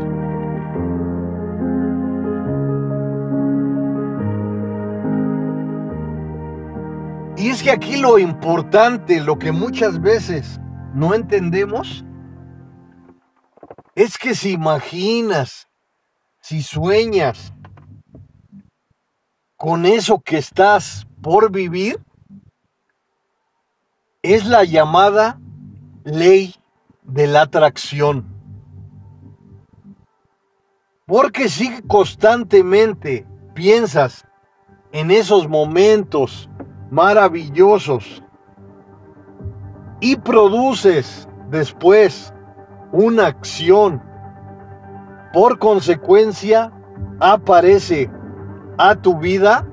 Y 7.37 7.49
es 7.49 7.63
que 7.63 7.71
aquí 7.71 7.97
lo 7.97 8.19
importante, 8.19 9.21
lo 9.21 9.39
que 9.39 9.53
muchas 9.53 10.01
veces 10.01 10.61
no 10.95 11.15
entendemos, 11.15 12.05
es 13.95 14.19
que 14.19 14.35
si 14.35 14.53
imaginas, 14.53 15.69
si 16.41 16.63
sueñas 16.63 17.53
con 19.57 19.87
eso 19.87 20.21
que 20.21 20.39
estás 20.39 21.07
por 21.23 21.51
vivir, 21.51 22.03
es 24.23 24.45
la 24.45 24.65
llamada 24.65 25.39
ley 26.05 26.55
de 27.03 27.27
la 27.27 27.43
atracción. 27.43 28.27
Porque 31.07 31.49
si 31.49 31.81
constantemente 31.83 33.27
piensas 33.55 34.27
en 34.93 35.11
esos 35.11 35.49
momentos 35.49 36.50
maravillosos 36.91 38.23
y 40.01 40.17
produces 40.17 41.29
después 41.51 42.35
una 42.93 43.27
acción, 43.27 44.03
por 45.33 45.59
consecuencia 45.59 46.73
aparece 47.21 48.11
a 48.79 48.97
tu 48.97 49.19
vida 49.19 49.67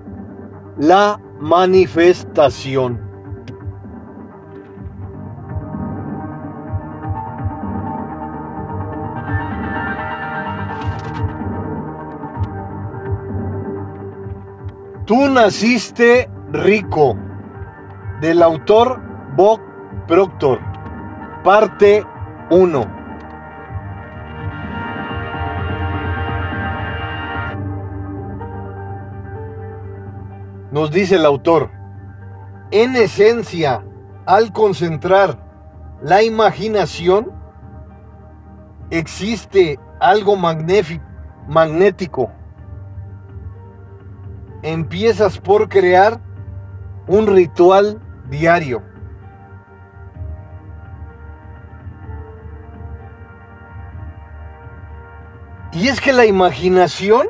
la 0.77 1.19
manifestación. 1.39 3.07
Tú 15.05 15.29
naciste 15.29 16.29
rico, 16.51 17.17
del 18.21 18.41
autor 18.41 19.01
Bob 19.35 19.59
Proctor, 20.07 20.59
parte 21.43 22.05
1. 22.49 22.97
Nos 30.71 30.91
dice 30.91 31.15
el 31.15 31.25
autor, 31.25 31.71
en 32.71 32.95
esencia, 32.95 33.83
al 34.25 34.51
concentrar 34.51 35.37
la 36.01 36.23
imaginación, 36.23 37.31
existe 38.89 39.79
algo 39.99 40.35
magnético 40.35 42.29
empiezas 44.61 45.39
por 45.39 45.69
crear 45.69 46.19
un 47.07 47.27
ritual 47.27 48.01
diario. 48.29 48.83
Y 55.73 55.87
es 55.87 56.01
que 56.01 56.13
la 56.13 56.25
imaginación 56.25 57.27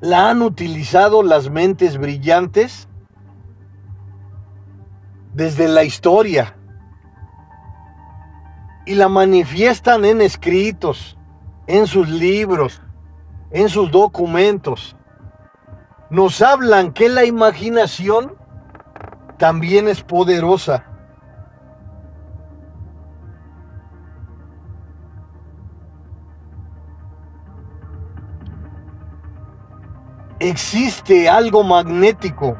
la 0.00 0.30
han 0.30 0.42
utilizado 0.42 1.22
las 1.22 1.50
mentes 1.50 1.98
brillantes 1.98 2.88
desde 5.34 5.68
la 5.68 5.84
historia 5.84 6.56
y 8.86 8.94
la 8.94 9.08
manifiestan 9.08 10.04
en 10.04 10.20
escritos, 10.20 11.18
en 11.66 11.86
sus 11.86 12.08
libros, 12.08 12.80
en 13.50 13.68
sus 13.68 13.90
documentos 13.90 14.96
nos 16.10 16.40
hablan 16.40 16.92
que 16.92 17.08
la 17.08 17.24
imaginación 17.24 18.37
también 19.38 19.88
es 19.88 20.02
poderosa. 20.02 20.84
Existe 30.40 31.28
algo 31.28 31.64
magnético. 31.64 32.56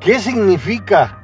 ¿Qué 0.00 0.18
significa? 0.18 1.22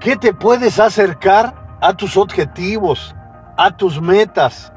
Que 0.00 0.16
te 0.16 0.32
puedes 0.32 0.78
acercar 0.78 1.78
a 1.80 1.94
tus 1.94 2.16
objetivos, 2.16 3.14
a 3.56 3.76
tus 3.76 4.00
metas, 4.00 4.72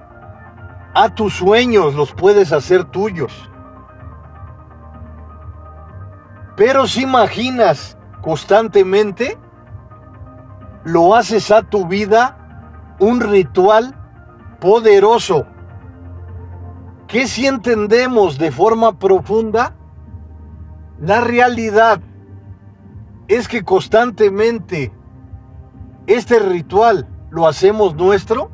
a 0.96 1.14
tus 1.14 1.34
sueños, 1.34 1.94
los 1.94 2.12
puedes 2.14 2.52
hacer 2.52 2.86
tuyos. 2.86 3.51
Pero 6.56 6.88
si 6.88 7.04
imaginas 7.04 7.98
constantemente, 8.22 9.38
lo 10.84 11.16
haces 11.16 11.52
a 11.52 11.64
tu 11.64 11.88
vida 11.88 12.38
un 13.00 13.20
ritual 13.22 13.96
poderoso. 14.60 15.46
Que 17.08 17.28
si 17.28 17.48
entendemos 17.48 18.38
de 18.38 18.52
forma 18.52 18.98
profunda, 18.98 19.76
la 21.00 21.22
realidad 21.22 22.00
es 23.28 23.48
que 23.48 23.64
constantemente 23.64 24.94
este 26.08 26.40
ritual 26.40 27.08
lo 27.30 27.48
hacemos 27.48 27.96
nuestro, 27.96 28.52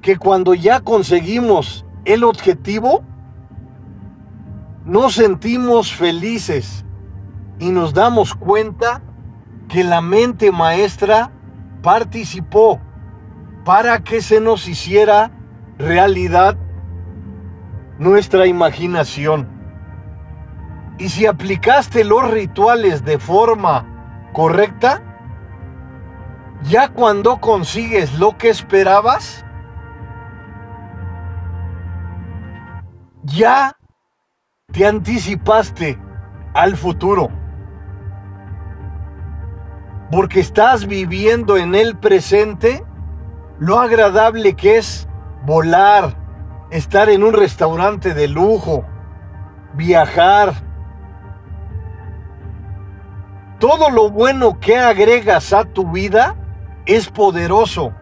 que 0.00 0.16
cuando 0.16 0.54
ya 0.54 0.80
conseguimos 0.80 1.86
el 2.04 2.24
objetivo, 2.24 3.04
nos 4.84 5.14
sentimos 5.14 5.92
felices 5.92 6.84
y 7.58 7.70
nos 7.70 7.94
damos 7.94 8.34
cuenta 8.34 9.02
que 9.68 9.84
la 9.84 10.00
mente 10.00 10.50
maestra 10.50 11.30
participó 11.82 12.80
para 13.64 14.02
que 14.02 14.20
se 14.20 14.40
nos 14.40 14.68
hiciera 14.68 15.30
realidad 15.78 16.56
nuestra 17.98 18.46
imaginación. 18.46 19.48
Y 20.98 21.08
si 21.08 21.26
aplicaste 21.26 22.04
los 22.04 22.28
rituales 22.30 23.04
de 23.04 23.18
forma 23.18 23.86
correcta, 24.32 25.02
ya 26.64 26.88
cuando 26.88 27.40
consigues 27.40 28.18
lo 28.18 28.36
que 28.36 28.48
esperabas, 28.48 29.44
ya 33.24 33.76
te 34.72 34.86
anticipaste 34.86 35.98
al 36.54 36.76
futuro. 36.76 37.30
Porque 40.10 40.40
estás 40.40 40.86
viviendo 40.86 41.56
en 41.56 41.74
el 41.74 41.96
presente 41.96 42.84
lo 43.58 43.78
agradable 43.78 44.54
que 44.54 44.78
es 44.78 45.08
volar, 45.44 46.16
estar 46.70 47.08
en 47.08 47.22
un 47.22 47.32
restaurante 47.32 48.14
de 48.14 48.28
lujo, 48.28 48.84
viajar. 49.74 50.54
Todo 53.58 53.90
lo 53.90 54.10
bueno 54.10 54.58
que 54.58 54.76
agregas 54.76 55.52
a 55.52 55.64
tu 55.64 55.90
vida 55.90 56.34
es 56.84 57.08
poderoso. 57.08 57.92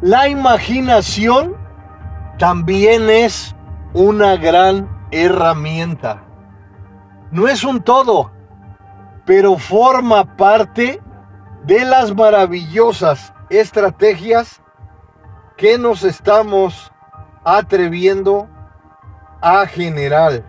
La 0.00 0.28
imaginación 0.28 1.56
también 2.38 3.10
es 3.10 3.54
una 3.92 4.36
gran 4.36 4.97
herramienta. 5.10 6.24
No 7.30 7.46
es 7.48 7.64
un 7.64 7.82
todo, 7.82 8.30
pero 9.24 9.58
forma 9.58 10.36
parte 10.36 11.00
de 11.64 11.84
las 11.84 12.14
maravillosas 12.14 13.32
estrategias 13.50 14.62
que 15.56 15.76
nos 15.76 16.04
estamos 16.04 16.92
atreviendo 17.44 18.48
a 19.40 19.66
generar, 19.66 20.44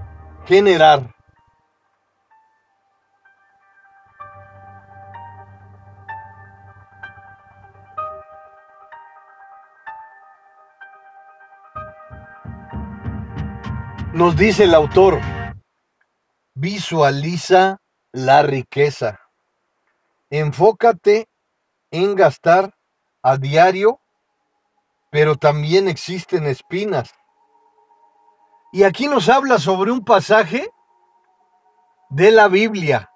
generar. 0.46 1.19
Nos 14.20 14.36
dice 14.36 14.66
el 14.66 14.76
autor, 14.76 15.22
visualiza 16.54 17.80
la 18.12 18.42
riqueza. 18.42 19.22
Enfócate 20.30 21.30
en 21.90 22.16
gastar 22.16 22.76
a 23.24 23.38
diario, 23.38 24.02
pero 25.10 25.38
también 25.38 25.88
existen 25.88 26.48
espinas. 26.48 27.14
Y 28.74 28.84
aquí 28.84 29.08
nos 29.08 29.30
habla 29.30 29.58
sobre 29.58 29.90
un 29.90 30.04
pasaje 30.04 30.70
de 32.10 32.32
la 32.32 32.50
Biblia 32.50 33.10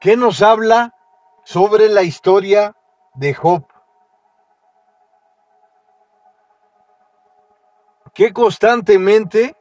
que 0.00 0.18
nos 0.18 0.42
habla 0.42 0.94
sobre 1.44 1.88
la 1.88 2.02
historia 2.02 2.76
de 3.14 3.32
Job. 3.32 3.66
Que 8.12 8.34
constantemente 8.34 9.56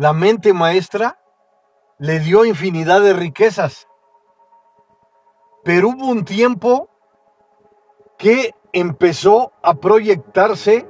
la 0.00 0.14
mente 0.14 0.54
maestra 0.54 1.18
le 1.98 2.20
dio 2.20 2.46
infinidad 2.46 3.02
de 3.02 3.12
riquezas. 3.12 3.86
Pero 5.62 5.90
hubo 5.90 6.06
un 6.06 6.24
tiempo 6.24 6.88
que 8.16 8.54
empezó 8.72 9.52
a 9.62 9.74
proyectarse 9.74 10.88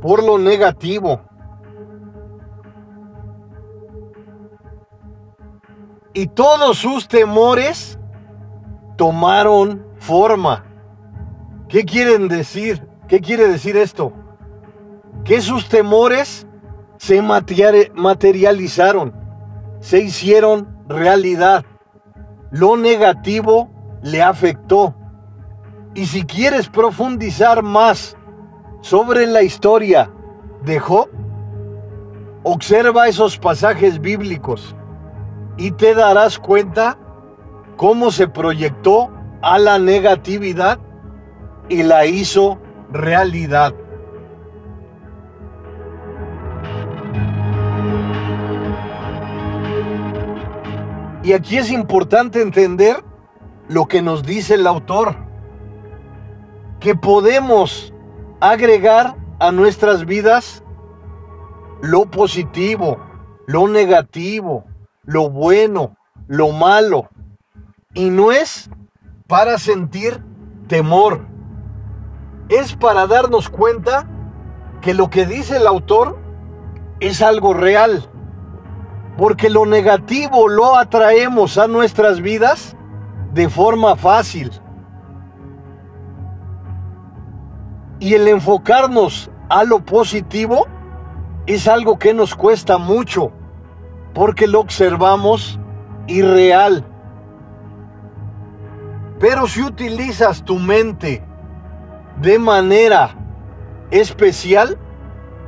por 0.00 0.24
lo 0.24 0.38
negativo. 0.38 1.20
Y 6.14 6.28
todos 6.28 6.78
sus 6.78 7.06
temores 7.06 7.98
tomaron 8.96 9.86
forma. 9.98 10.64
¿Qué 11.68 11.84
quieren 11.84 12.28
decir? 12.28 12.88
¿Qué 13.08 13.20
quiere 13.20 13.46
decir 13.46 13.76
esto? 13.76 14.14
Que 15.22 15.42
sus 15.42 15.68
temores 15.68 16.46
se 17.00 17.22
materializaron, 17.22 19.14
se 19.80 20.00
hicieron 20.00 20.84
realidad. 20.86 21.64
Lo 22.50 22.76
negativo 22.76 23.70
le 24.02 24.20
afectó. 24.20 24.94
Y 25.94 26.04
si 26.04 26.24
quieres 26.24 26.68
profundizar 26.68 27.62
más 27.62 28.18
sobre 28.82 29.26
la 29.26 29.40
historia 29.40 30.10
de 30.62 30.78
Job, 30.78 31.08
observa 32.42 33.08
esos 33.08 33.38
pasajes 33.38 33.98
bíblicos 33.98 34.76
y 35.56 35.70
te 35.70 35.94
darás 35.94 36.38
cuenta 36.38 36.98
cómo 37.78 38.10
se 38.10 38.28
proyectó 38.28 39.10
a 39.40 39.58
la 39.58 39.78
negatividad 39.78 40.78
y 41.70 41.82
la 41.82 42.04
hizo 42.04 42.60
realidad. 42.92 43.72
Y 51.22 51.34
aquí 51.34 51.58
es 51.58 51.70
importante 51.70 52.40
entender 52.40 53.04
lo 53.68 53.86
que 53.86 54.02
nos 54.02 54.22
dice 54.22 54.54
el 54.54 54.66
autor, 54.66 55.16
que 56.80 56.94
podemos 56.94 57.92
agregar 58.40 59.16
a 59.38 59.52
nuestras 59.52 60.06
vidas 60.06 60.64
lo 61.82 62.06
positivo, 62.06 62.98
lo 63.46 63.68
negativo, 63.68 64.64
lo 65.04 65.30
bueno, 65.30 65.96
lo 66.26 66.52
malo. 66.52 67.08
Y 67.94 68.10
no 68.10 68.32
es 68.32 68.70
para 69.26 69.58
sentir 69.58 70.22
temor, 70.68 71.26
es 72.48 72.74
para 72.76 73.06
darnos 73.06 73.48
cuenta 73.48 74.08
que 74.80 74.94
lo 74.94 75.10
que 75.10 75.26
dice 75.26 75.56
el 75.56 75.66
autor 75.66 76.18
es 77.00 77.22
algo 77.22 77.54
real. 77.54 78.09
Porque 79.16 79.50
lo 79.50 79.66
negativo 79.66 80.48
lo 80.48 80.76
atraemos 80.76 81.58
a 81.58 81.66
nuestras 81.66 82.20
vidas 82.20 82.76
de 83.32 83.48
forma 83.48 83.96
fácil. 83.96 84.50
Y 87.98 88.14
el 88.14 88.28
enfocarnos 88.28 89.30
a 89.48 89.64
lo 89.64 89.84
positivo 89.84 90.66
es 91.46 91.68
algo 91.68 91.98
que 91.98 92.14
nos 92.14 92.34
cuesta 92.34 92.78
mucho, 92.78 93.32
porque 94.14 94.46
lo 94.46 94.60
observamos 94.60 95.58
irreal. 96.06 96.84
Pero 99.18 99.46
si 99.46 99.62
utilizas 99.62 100.44
tu 100.44 100.58
mente 100.58 101.22
de 102.22 102.38
manera 102.38 103.10
especial, 103.90 104.78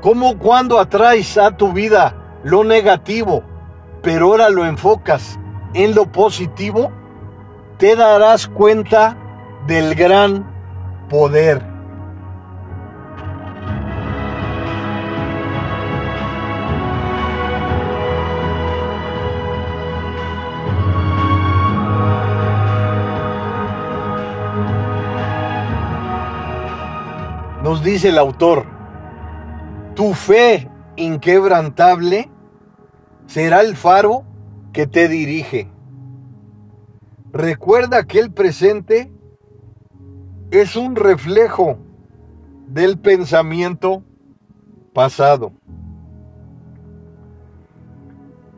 como 0.01 0.38
cuando 0.38 0.79
atraes 0.79 1.38
a 1.38 1.57
tu 1.57 1.72
vida 1.72 2.14
lo 2.42 2.64
negativo, 2.64 3.44
pero 4.03 4.27
ahora 4.27 4.51
lo 4.51 4.67
enfocas 4.67 5.38
en 5.75 5.95
lo 5.95 6.11
positivo, 6.11 6.91
te 7.79 7.97
darás 7.97 8.47
cuenta 8.49 9.17
del 9.67 9.95
gran 9.95 10.45
poder. 11.09 11.62
Nos 27.62 27.85
dice 27.85 28.09
el 28.09 28.19
autor, 28.19 28.67
tu 29.95 30.15
fe 30.15 30.69
inquebrantable 30.97 32.32
será 33.33 33.62
el 33.62 33.77
faro 33.77 34.25
que 34.75 34.87
te 34.87 35.09
dirige. 35.09 35.66
Recuerda 37.33 38.05
que 38.05 38.18
el 38.18 38.31
presente 38.31 39.11
es 40.51 40.77
un 40.77 40.97
reflejo 40.97 41.79
del 42.66 42.99
pensamiento 42.99 44.05
pasado. 44.92 45.51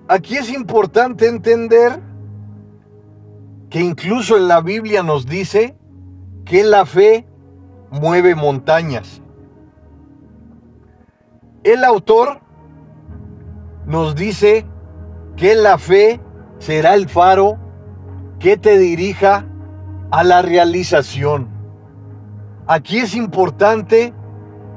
Aquí 0.09 0.39
es 0.39 0.51
importante 0.53 1.29
entender 1.29 2.01
que 3.71 3.79
incluso 3.79 4.37
en 4.37 4.49
la 4.49 4.61
Biblia 4.61 5.05
nos 5.05 5.25
dice 5.25 5.79
que 6.45 6.65
la 6.65 6.85
fe 6.85 7.29
mueve 7.93 8.35
montañas. 8.35 9.23
El 11.63 11.85
autor 11.85 12.44
nos 13.87 14.15
dice 14.15 14.67
que 15.37 15.55
la 15.55 15.79
fe 15.79 16.21
será 16.59 16.95
el 16.95 17.09
faro 17.09 17.59
que 18.39 18.57
te 18.57 18.79
dirija 18.79 19.47
a 20.11 20.25
la 20.25 20.43
realización. 20.43 21.49
Aquí 22.67 22.99
es 22.99 23.15
importante 23.15 24.15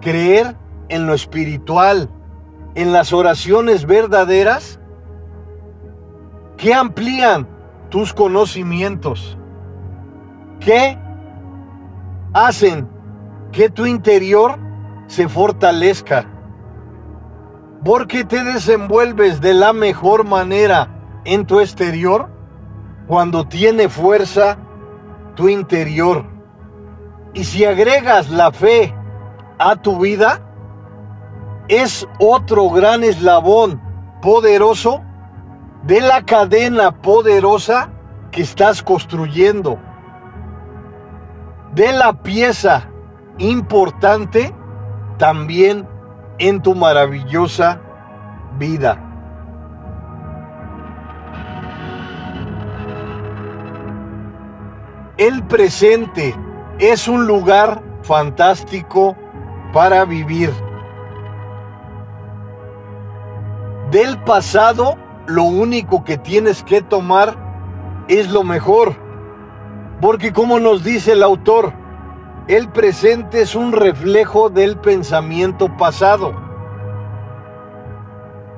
creer 0.01 0.55
en 0.89 1.07
lo 1.07 1.13
espiritual, 1.13 2.09
en 2.75 2.91
las 2.91 3.13
oraciones 3.13 3.85
verdaderas 3.85 4.79
que 6.57 6.73
amplían 6.73 7.47
tus 7.89 8.13
conocimientos, 8.13 9.37
que 10.59 10.97
hacen 12.33 12.89
que 13.51 13.69
tu 13.69 13.85
interior 13.85 14.59
se 15.07 15.29
fortalezca 15.29 16.25
porque 17.83 18.23
te 18.23 18.43
desenvuelves 18.43 19.41
de 19.41 19.53
la 19.53 19.73
mejor 19.73 20.25
manera 20.25 20.89
en 21.25 21.45
tu 21.45 21.59
exterior 21.59 22.29
cuando 23.07 23.47
tiene 23.47 23.89
fuerza 23.89 24.57
tu 25.35 25.49
interior. 25.49 26.25
Y 27.33 27.43
si 27.43 27.65
agregas 27.65 28.29
la 28.29 28.51
fe 28.51 28.93
a 29.59 29.75
tu 29.75 29.99
vida, 29.99 30.41
es 31.67 32.07
otro 32.19 32.69
gran 32.69 33.03
eslabón 33.03 33.81
poderoso 34.21 35.01
de 35.83 36.01
la 36.01 36.23
cadena 36.23 37.01
poderosa 37.01 37.89
que 38.31 38.41
estás 38.41 38.81
construyendo. 38.81 39.79
De 41.73 41.91
la 41.91 42.21
pieza 42.23 42.89
importante 43.37 44.53
también 45.17 45.87
en 46.39 46.61
tu 46.61 46.75
maravillosa 46.75 47.79
vida. 48.57 49.03
El 55.17 55.43
presente 55.43 56.35
es 56.79 57.07
un 57.07 57.25
lugar 57.25 57.81
fantástico 58.03 59.15
para 59.73 60.05
vivir. 60.05 60.51
Del 63.91 64.21
pasado, 64.23 64.95
lo 65.25 65.43
único 65.43 66.03
que 66.03 66.17
tienes 66.17 66.61
que 66.63 66.81
tomar 66.81 67.35
es 68.07 68.29
lo 68.29 68.43
mejor. 68.43 68.95
Porque 70.01 70.31
como 70.31 70.59
nos 70.59 70.83
dice 70.83 71.13
el 71.13 71.23
autor, 71.23 71.73
el 72.47 72.69
presente 72.69 73.41
es 73.41 73.55
un 73.55 73.73
reflejo 73.73 74.49
del 74.49 74.77
pensamiento 74.77 75.75
pasado. 75.75 76.33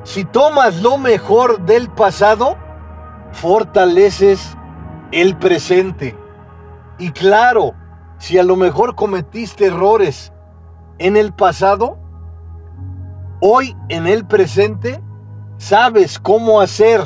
Si 0.04 0.26
tomas 0.26 0.82
lo 0.82 0.98
mejor 0.98 1.62
del 1.62 1.90
pasado, 1.90 2.56
fortaleces 3.32 4.56
el 5.12 5.36
presente. 5.38 6.16
Y 7.00 7.12
claro, 7.12 7.74
si 8.20 8.38
a 8.38 8.44
lo 8.44 8.56
mejor 8.56 8.96
cometiste 8.96 9.66
errores 9.66 10.32
en 11.00 11.18
el 11.18 11.34
pasado, 11.34 11.98
hoy 13.42 13.76
en 13.90 14.06
el 14.06 14.26
presente 14.26 15.02
sabes 15.58 16.20
cómo 16.20 16.62
hacer, 16.62 17.02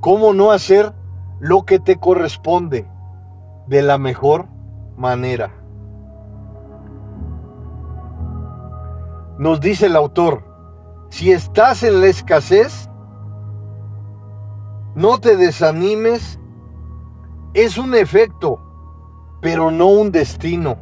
cómo 0.00 0.34
no 0.34 0.52
hacer 0.52 0.92
lo 1.40 1.64
que 1.64 1.78
te 1.78 1.96
corresponde 1.96 2.86
de 3.66 3.82
la 3.82 3.96
mejor 3.96 4.46
manera. 4.96 5.57
Nos 9.38 9.60
dice 9.60 9.86
el 9.86 9.94
autor, 9.94 10.42
si 11.10 11.30
estás 11.30 11.84
en 11.84 12.00
la 12.00 12.08
escasez, 12.08 12.90
no 14.96 15.20
te 15.20 15.36
desanimes, 15.36 16.40
es 17.54 17.78
un 17.78 17.94
efecto, 17.94 18.60
pero 19.40 19.70
no 19.70 19.86
un 19.86 20.10
destino. 20.10 20.76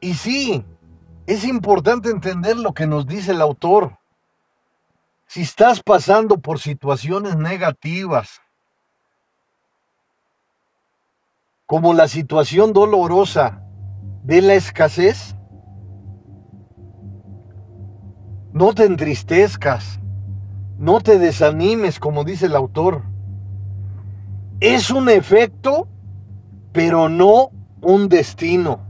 Y 0.00 0.14
sí, 0.14 0.64
es 1.26 1.44
importante 1.44 2.08
entender 2.08 2.56
lo 2.56 2.72
que 2.72 2.86
nos 2.86 3.06
dice 3.06 3.32
el 3.32 3.42
autor. 3.42 3.98
Si 5.26 5.42
estás 5.42 5.82
pasando 5.82 6.38
por 6.38 6.58
situaciones 6.58 7.36
negativas, 7.36 8.40
como 11.66 11.92
la 11.92 12.08
situación 12.08 12.72
dolorosa 12.72 13.63
de 14.24 14.40
la 14.40 14.54
escasez, 14.54 15.36
no 18.52 18.72
te 18.72 18.84
entristezcas, 18.84 20.00
no 20.78 21.00
te 21.00 21.18
desanimes, 21.18 22.00
como 22.00 22.24
dice 22.24 22.46
el 22.46 22.56
autor. 22.56 23.02
Es 24.60 24.90
un 24.90 25.10
efecto, 25.10 25.88
pero 26.72 27.10
no 27.10 27.50
un 27.82 28.08
destino. 28.08 28.80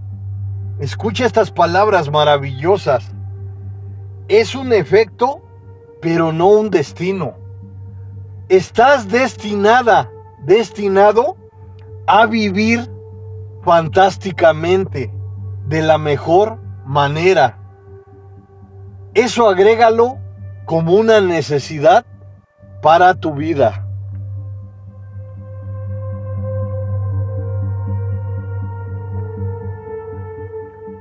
Escucha 0.78 1.26
estas 1.26 1.50
palabras 1.50 2.10
maravillosas. 2.10 3.12
Es 4.28 4.54
un 4.54 4.72
efecto, 4.72 5.42
pero 6.00 6.32
no 6.32 6.48
un 6.48 6.70
destino. 6.70 7.34
Estás 8.48 9.08
destinada, 9.08 10.10
destinado 10.44 11.36
a 12.06 12.26
vivir 12.26 12.88
fantásticamente 13.62 15.13
de 15.66 15.82
la 15.82 15.98
mejor 15.98 16.58
manera. 16.84 17.58
Eso 19.14 19.48
agrégalo 19.48 20.18
como 20.64 20.94
una 20.94 21.20
necesidad 21.20 22.04
para 22.82 23.14
tu 23.14 23.34
vida. 23.34 23.86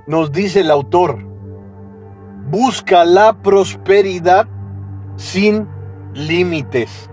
Nos 0.05 0.31
dice 0.31 0.61
el 0.61 0.69
autor, 0.69 1.17
busca 2.49 3.05
la 3.05 3.33
prosperidad 3.33 4.47
sin 5.15 5.67
límites. 6.13 7.09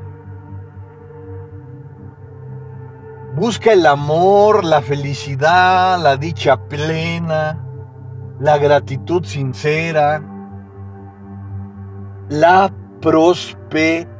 Busca 3.40 3.72
el 3.72 3.86
amor, 3.86 4.64
la 4.66 4.82
felicidad, 4.82 5.98
la 5.98 6.18
dicha 6.18 6.58
plena, 6.68 7.58
la 8.38 8.58
gratitud 8.58 9.24
sincera, 9.24 10.22
la 12.28 12.70
prosperidad. 13.00 14.12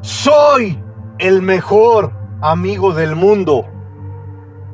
Soy 0.00 0.82
el 1.20 1.42
mejor 1.42 2.12
amigo 2.40 2.92
del 2.92 3.14
mundo, 3.14 3.68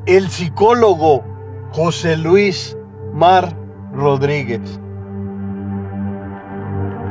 el 0.07 0.27
psicólogo 0.27 1.23
José 1.71 2.17
Luis 2.17 2.75
Mar 3.13 3.55
Rodríguez. 3.93 4.79